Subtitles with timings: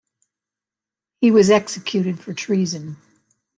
[1.19, 2.97] He was executed for treason.